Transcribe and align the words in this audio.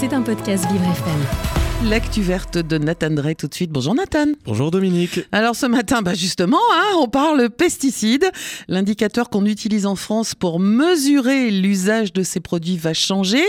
C'est 0.00 0.14
un 0.14 0.22
podcast 0.22 0.64
Vivre 0.72 0.84
FM. 0.84 1.90
L'actu 1.90 2.22
verte 2.22 2.56
de 2.56 2.78
Nathan 2.78 3.10
Drey 3.10 3.34
tout 3.34 3.48
de 3.48 3.54
suite. 3.54 3.70
Bonjour 3.70 3.94
Nathan. 3.94 4.28
Bonjour 4.46 4.70
Dominique. 4.70 5.20
Alors 5.30 5.54
ce 5.54 5.66
matin, 5.66 6.00
bah 6.00 6.14
justement, 6.14 6.56
hein, 6.72 6.96
on 7.00 7.08
parle 7.08 7.50
pesticides. 7.50 8.24
L'indicateur 8.66 9.28
qu'on 9.28 9.44
utilise 9.44 9.84
en 9.84 9.96
France 9.96 10.34
pour 10.34 10.58
mesurer 10.58 11.50
l'usage 11.50 12.14
de 12.14 12.22
ces 12.22 12.40
produits 12.40 12.78
va 12.78 12.94
changer. 12.94 13.44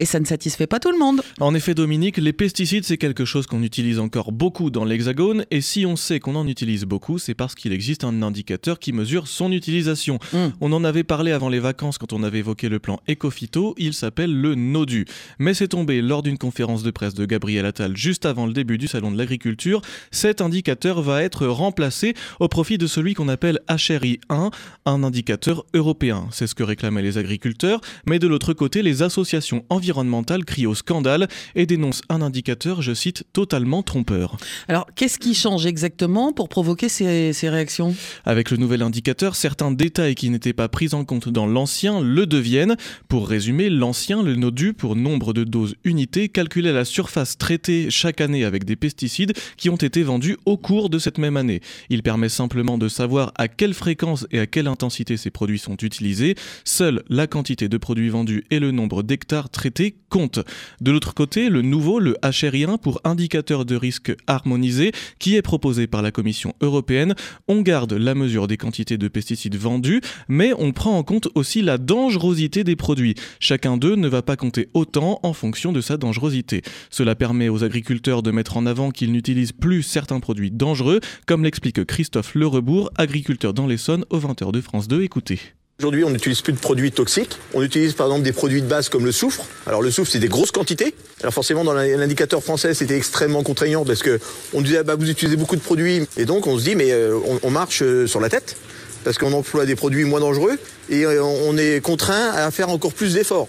Et 0.00 0.06
ça 0.06 0.18
ne 0.18 0.24
satisfait 0.24 0.66
pas 0.66 0.80
tout 0.80 0.90
le 0.90 0.98
monde. 0.98 1.20
En 1.40 1.54
effet, 1.54 1.74
Dominique, 1.74 2.16
les 2.16 2.32
pesticides, 2.32 2.84
c'est 2.84 2.96
quelque 2.96 3.26
chose 3.26 3.46
qu'on 3.46 3.62
utilise 3.62 3.98
encore 3.98 4.32
beaucoup 4.32 4.70
dans 4.70 4.86
l'Hexagone. 4.86 5.44
Et 5.50 5.60
si 5.60 5.84
on 5.84 5.94
sait 5.94 6.20
qu'on 6.20 6.36
en 6.36 6.48
utilise 6.48 6.86
beaucoup, 6.86 7.18
c'est 7.18 7.34
parce 7.34 7.54
qu'il 7.54 7.74
existe 7.74 8.02
un 8.02 8.22
indicateur 8.22 8.78
qui 8.78 8.94
mesure 8.94 9.28
son 9.28 9.52
utilisation. 9.52 10.18
Mm. 10.32 10.38
On 10.62 10.72
en 10.72 10.84
avait 10.84 11.04
parlé 11.04 11.32
avant 11.32 11.50
les 11.50 11.58
vacances 11.58 11.98
quand 11.98 12.14
on 12.14 12.22
avait 12.22 12.38
évoqué 12.38 12.70
le 12.70 12.78
plan 12.78 12.98
Ecofito. 13.10 13.74
Il 13.76 13.92
s'appelle 13.92 14.34
le 14.34 14.54
NODU. 14.54 15.04
Mais 15.38 15.52
c'est 15.52 15.68
tombé 15.68 16.00
lors 16.00 16.22
d'une 16.22 16.38
conférence 16.38 16.82
de 16.82 16.90
presse 16.90 17.12
de 17.12 17.26
Gabriel 17.26 17.66
Attal 17.66 17.94
juste 17.94 18.24
avant 18.24 18.46
le 18.46 18.54
début 18.54 18.78
du 18.78 18.88
Salon 18.88 19.12
de 19.12 19.18
l'Agriculture. 19.18 19.82
Cet 20.10 20.40
indicateur 20.40 21.02
va 21.02 21.22
être 21.22 21.46
remplacé 21.46 22.14
au 22.38 22.48
profit 22.48 22.78
de 22.78 22.86
celui 22.86 23.12
qu'on 23.12 23.28
appelle 23.28 23.60
HRI 23.68 24.18
1, 24.30 24.50
un 24.86 25.02
indicateur 25.04 25.66
européen. 25.74 26.26
C'est 26.30 26.46
ce 26.46 26.54
que 26.54 26.62
réclamaient 26.62 27.02
les 27.02 27.18
agriculteurs. 27.18 27.82
Mais 28.06 28.18
de 28.18 28.26
l'autre 28.26 28.54
côté, 28.54 28.80
les 28.80 29.02
associations 29.02 29.62
environnementales 29.68 29.89
environnementale 29.90 30.44
crie 30.44 30.66
au 30.66 30.74
scandale 30.74 31.28
et 31.56 31.66
dénonce 31.66 32.02
un 32.08 32.22
indicateur, 32.22 32.80
je 32.80 32.94
cite, 32.94 33.24
totalement 33.32 33.82
trompeur. 33.82 34.36
Alors 34.68 34.86
qu'est-ce 34.94 35.18
qui 35.18 35.34
change 35.34 35.66
exactement 35.66 36.32
pour 36.32 36.48
provoquer 36.48 36.88
ces, 36.88 37.32
ces 37.32 37.48
réactions? 37.48 37.94
Avec 38.24 38.52
le 38.52 38.56
nouvel 38.56 38.82
indicateur, 38.82 39.34
certains 39.34 39.72
détails 39.72 40.14
qui 40.14 40.30
n'étaient 40.30 40.52
pas 40.52 40.68
pris 40.68 40.94
en 40.94 41.04
compte 41.04 41.28
dans 41.28 41.46
l'ancien 41.46 42.00
le 42.00 42.26
deviennent. 42.26 42.76
Pour 43.08 43.28
résumer, 43.28 43.68
l'ancien, 43.68 44.22
le 44.22 44.36
NODU, 44.36 44.74
pour 44.74 44.94
nombre 44.94 45.32
de 45.32 45.42
doses 45.42 45.74
unités, 45.82 46.28
calculait 46.28 46.72
la 46.72 46.84
surface 46.84 47.36
traitée 47.36 47.90
chaque 47.90 48.20
année 48.20 48.44
avec 48.44 48.64
des 48.64 48.76
pesticides 48.76 49.32
qui 49.56 49.70
ont 49.70 49.76
été 49.76 50.04
vendus 50.04 50.36
au 50.46 50.56
cours 50.56 50.88
de 50.88 51.00
cette 51.00 51.18
même 51.18 51.36
année. 51.36 51.60
Il 51.88 52.04
permet 52.04 52.28
simplement 52.28 52.78
de 52.78 52.88
savoir 52.88 53.32
à 53.36 53.48
quelle 53.48 53.74
fréquence 53.74 54.26
et 54.30 54.38
à 54.38 54.46
quelle 54.46 54.68
intensité 54.68 55.16
ces 55.16 55.30
produits 55.30 55.58
sont 55.58 55.76
utilisés. 55.82 56.36
Seule 56.64 57.02
la 57.08 57.26
quantité 57.26 57.68
de 57.68 57.76
produits 57.76 58.08
vendus 58.08 58.44
et 58.50 58.60
le 58.60 58.70
nombre 58.70 59.02
d'hectares 59.02 59.50
traités 59.50 59.79
compte. 60.08 60.40
De 60.80 60.90
l'autre 60.90 61.14
côté, 61.14 61.48
le 61.48 61.62
nouveau, 61.62 61.98
le 61.98 62.16
HRI1 62.22 62.78
pour 62.78 63.00
indicateur 63.04 63.64
de 63.64 63.76
risque 63.76 64.14
harmonisé, 64.26 64.92
qui 65.18 65.36
est 65.36 65.42
proposé 65.42 65.86
par 65.86 66.02
la 66.02 66.10
Commission 66.10 66.54
européenne, 66.60 67.14
on 67.48 67.62
garde 67.62 67.92
la 67.92 68.14
mesure 68.14 68.46
des 68.46 68.56
quantités 68.56 68.98
de 68.98 69.08
pesticides 69.08 69.56
vendus, 69.56 70.00
mais 70.28 70.52
on 70.58 70.72
prend 70.72 70.96
en 70.96 71.02
compte 71.02 71.28
aussi 71.34 71.62
la 71.62 71.78
dangerosité 71.78 72.64
des 72.64 72.76
produits. 72.76 73.14
Chacun 73.38 73.76
d'eux 73.76 73.96
ne 73.96 74.08
va 74.08 74.22
pas 74.22 74.36
compter 74.36 74.68
autant 74.74 75.20
en 75.22 75.32
fonction 75.32 75.72
de 75.72 75.80
sa 75.80 75.96
dangerosité. 75.96 76.62
Cela 76.90 77.14
permet 77.14 77.48
aux 77.48 77.64
agriculteurs 77.64 78.22
de 78.22 78.30
mettre 78.30 78.56
en 78.56 78.66
avant 78.66 78.90
qu'ils 78.90 79.12
n'utilisent 79.12 79.52
plus 79.52 79.82
certains 79.82 80.20
produits 80.20 80.50
dangereux, 80.50 81.00
comme 81.26 81.44
l'explique 81.44 81.84
Christophe 81.84 82.34
Lerebourg, 82.34 82.90
agriculteur 82.96 83.54
dans 83.54 83.66
l'Essonne, 83.66 84.04
au 84.10 84.18
20h 84.18 84.52
de 84.52 84.60
France 84.60 84.88
2. 84.88 85.02
Écoutez. 85.02 85.40
Aujourd'hui, 85.80 86.04
on 86.04 86.10
n'utilise 86.10 86.42
plus 86.42 86.52
de 86.52 86.58
produits 86.58 86.92
toxiques. 86.92 87.38
On 87.54 87.62
utilise 87.62 87.94
par 87.94 88.08
exemple 88.08 88.22
des 88.22 88.34
produits 88.34 88.60
de 88.60 88.66
base 88.66 88.90
comme 88.90 89.06
le 89.06 89.12
soufre. 89.12 89.46
Alors 89.66 89.80
le 89.80 89.90
soufre, 89.90 90.10
c'est 90.10 90.18
des 90.18 90.28
grosses 90.28 90.50
quantités. 90.50 90.94
Alors 91.22 91.32
forcément, 91.32 91.64
dans 91.64 91.72
l'indicateur 91.72 92.42
français, 92.42 92.74
c'était 92.74 92.98
extrêmement 92.98 93.42
contraignant 93.42 93.86
parce 93.86 94.02
que 94.02 94.20
on 94.52 94.60
disait, 94.60 94.76
ah 94.76 94.82
bah, 94.82 94.94
vous 94.94 95.08
utilisez 95.08 95.38
beaucoup 95.38 95.56
de 95.56 95.62
produits. 95.62 96.06
Et 96.18 96.26
donc, 96.26 96.46
on 96.46 96.58
se 96.58 96.64
dit, 96.64 96.76
mais 96.76 96.92
euh, 96.92 97.18
on, 97.42 97.50
marche 97.50 97.80
euh, 97.82 98.06
sur 98.06 98.20
la 98.20 98.28
tête 98.28 98.56
parce 99.04 99.18
qu'on 99.18 99.32
emploie 99.32 99.66
des 99.66 99.76
produits 99.76 100.04
moins 100.04 100.20
dangereux 100.20 100.58
et 100.88 101.04
euh, 101.04 101.22
on 101.22 101.56
est 101.56 101.80
contraint 101.80 102.30
à 102.30 102.50
faire 102.50 102.68
encore 102.68 102.92
plus 102.92 103.14
d'efforts. 103.14 103.48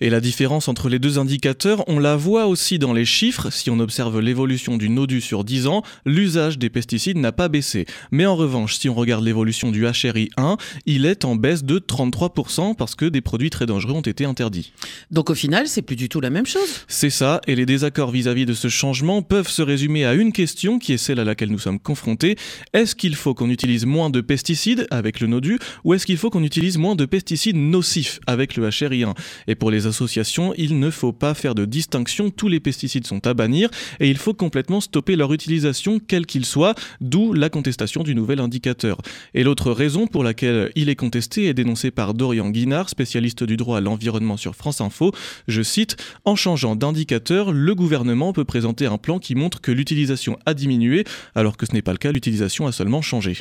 Et 0.00 0.10
la 0.10 0.20
différence 0.20 0.68
entre 0.68 0.88
les 0.88 0.98
deux 0.98 1.18
indicateurs, 1.18 1.84
on 1.88 1.98
la 1.98 2.16
voit 2.16 2.46
aussi 2.46 2.78
dans 2.78 2.92
les 2.92 3.04
chiffres. 3.04 3.50
Si 3.50 3.70
on 3.70 3.78
observe 3.78 4.20
l'évolution 4.20 4.76
du 4.76 4.88
NODU 4.88 5.20
sur 5.20 5.44
10 5.44 5.66
ans, 5.66 5.82
l'usage 6.04 6.58
des 6.58 6.70
pesticides 6.70 7.16
n'a 7.16 7.32
pas 7.32 7.48
baissé. 7.48 7.86
Mais 8.10 8.26
en 8.26 8.36
revanche, 8.36 8.76
si 8.76 8.88
on 8.88 8.94
regarde 8.94 9.24
l'évolution 9.24 9.70
du 9.70 9.86
HRI 9.86 10.30
1, 10.36 10.56
il 10.86 11.06
est 11.06 11.24
en 11.24 11.36
baisse 11.36 11.64
de 11.64 11.78
33% 11.78 12.74
parce 12.74 12.94
que 12.94 13.06
des 13.06 13.20
produits 13.20 13.50
très 13.50 13.66
dangereux 13.66 13.94
ont 13.94 14.00
été 14.00 14.24
interdits. 14.24 14.72
Donc 15.10 15.30
au 15.30 15.34
final, 15.34 15.68
c'est 15.68 15.82
plus 15.82 15.96
du 15.96 16.08
tout 16.08 16.20
la 16.20 16.30
même 16.30 16.46
chose. 16.46 16.84
C'est 16.88 17.10
ça, 17.10 17.40
et 17.46 17.54
les 17.54 17.66
désaccords 17.66 18.10
vis-à-vis 18.10 18.44
-vis 18.44 18.46
de 18.46 18.54
ce 18.54 18.68
changement 18.68 19.22
peuvent 19.22 19.48
se 19.48 19.62
résumer 19.62 20.04
à 20.04 20.14
une 20.14 20.32
question 20.32 20.78
qui 20.78 20.92
est 20.92 20.98
celle 20.98 21.20
à 21.20 21.24
laquelle 21.24 21.50
nous 21.50 21.58
sommes 21.58 21.78
confrontés. 21.78 22.36
Est-ce 22.72 22.94
qu'il 22.94 23.14
faut 23.14 23.34
qu'on 23.34 23.50
utilise 23.50 23.86
moins 23.86 24.10
de 24.10 24.20
pesticides 24.20 24.86
avec 24.92 25.20
le 25.20 25.26
NODU 25.26 25.58
ou 25.84 25.94
est-ce 25.94 26.06
qu'il 26.06 26.16
faut 26.16 26.30
qu'on 26.30 26.42
utilise 26.42 26.78
moins 26.78 26.94
de 26.94 27.04
pesticides 27.04 27.56
nocifs 27.56 28.20
avec 28.26 28.56
le 28.56 28.68
HRI1 28.68 29.14
Et 29.48 29.54
pour 29.54 29.70
les 29.70 29.86
associations, 29.86 30.54
il 30.56 30.78
ne 30.78 30.90
faut 30.90 31.12
pas 31.12 31.34
faire 31.34 31.54
de 31.54 31.64
distinction, 31.64 32.30
tous 32.30 32.48
les 32.48 32.60
pesticides 32.60 33.06
sont 33.06 33.26
à 33.26 33.34
bannir 33.34 33.70
et 34.00 34.08
il 34.08 34.16
faut 34.16 34.34
complètement 34.34 34.80
stopper 34.80 35.16
leur 35.16 35.32
utilisation 35.32 36.00
quel 36.06 36.26
qu'ils 36.26 36.46
soient, 36.46 36.74
d'où 37.00 37.32
la 37.32 37.48
contestation 37.48 38.02
du 38.02 38.14
nouvel 38.14 38.40
indicateur. 38.40 38.98
Et 39.34 39.44
l'autre 39.44 39.72
raison 39.72 40.06
pour 40.06 40.24
laquelle 40.24 40.70
il 40.74 40.88
est 40.88 40.96
contesté 40.96 41.46
est 41.46 41.54
dénoncée 41.54 41.90
par 41.90 42.14
Dorian 42.14 42.50
Guinard, 42.50 42.88
spécialiste 42.88 43.44
du 43.44 43.56
droit 43.56 43.78
à 43.78 43.80
l'environnement 43.80 44.36
sur 44.36 44.54
France 44.54 44.80
Info. 44.80 45.12
Je 45.48 45.62
cite 45.62 45.96
En 46.24 46.36
changeant 46.36 46.76
d'indicateur, 46.76 47.52
le 47.52 47.74
gouvernement 47.74 48.32
peut 48.32 48.44
présenter 48.44 48.86
un 48.86 48.98
plan 48.98 49.18
qui 49.18 49.34
montre 49.34 49.60
que 49.60 49.72
l'utilisation 49.72 50.38
a 50.46 50.54
diminué, 50.54 51.04
alors 51.34 51.56
que 51.56 51.66
ce 51.66 51.72
n'est 51.72 51.82
pas 51.82 51.92
le 51.92 51.98
cas, 51.98 52.12
l'utilisation 52.12 52.66
a 52.66 52.72
seulement 52.72 53.02
changé. 53.02 53.36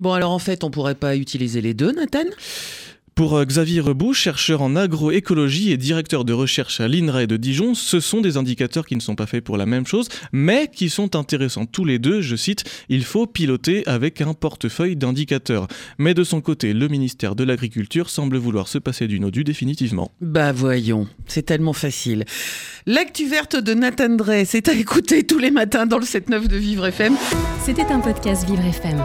Bon, 0.00 0.12
alors 0.12 0.32
en 0.32 0.38
fait, 0.38 0.64
on 0.64 0.70
pourrait 0.70 0.94
pas 0.94 1.16
utiliser 1.16 1.60
les 1.60 1.74
deux, 1.74 1.92
Nathan? 1.92 2.24
Pour 3.14 3.36
euh, 3.36 3.44
Xavier 3.44 3.80
Rebou, 3.80 4.14
chercheur 4.14 4.62
en 4.62 4.76
agroécologie 4.76 5.72
et 5.72 5.76
directeur 5.76 6.24
de 6.24 6.32
recherche 6.32 6.80
à 6.80 6.88
l'INRAE 6.88 7.26
de 7.26 7.36
Dijon, 7.36 7.74
ce 7.74 8.00
sont 8.00 8.22
des 8.22 8.38
indicateurs 8.38 8.86
qui 8.86 8.96
ne 8.96 9.00
sont 9.00 9.14
pas 9.14 9.26
faits 9.26 9.44
pour 9.44 9.58
la 9.58 9.66
même 9.66 9.86
chose, 9.86 10.08
mais 10.32 10.68
qui 10.72 10.88
sont 10.88 11.16
intéressants 11.16 11.66
tous 11.66 11.84
les 11.84 11.98
deux. 11.98 12.22
Je 12.22 12.34
cite, 12.34 12.64
il 12.88 13.04
faut 13.04 13.26
piloter 13.26 13.86
avec 13.86 14.22
un 14.22 14.32
portefeuille 14.32 14.96
d'indicateurs. 14.96 15.66
Mais 15.98 16.14
de 16.14 16.24
son 16.24 16.40
côté, 16.40 16.72
le 16.72 16.88
ministère 16.88 17.34
de 17.34 17.44
l'Agriculture 17.44 18.08
semble 18.08 18.38
vouloir 18.38 18.68
se 18.68 18.78
passer 18.78 19.06
du 19.06 19.20
NODU 19.20 19.44
définitivement. 19.44 20.12
Bah 20.22 20.52
voyons, 20.52 21.06
c'est 21.26 21.44
tellement 21.44 21.74
facile. 21.74 22.24
L'actu 22.86 23.28
verte 23.28 23.56
de 23.56 23.74
Nathan 23.74 24.16
Drey, 24.16 24.46
c'est 24.46 24.68
à 24.68 24.72
écouter 24.72 25.24
tous 25.24 25.38
les 25.38 25.50
matins 25.50 25.84
dans 25.84 25.98
le 25.98 26.06
7-9 26.06 26.48
de 26.48 26.56
Vivre 26.56 26.86
FM. 26.86 27.14
C'était 27.66 27.92
un 27.92 28.00
podcast 28.00 28.48
Vivre 28.48 28.64
FM. 28.64 29.04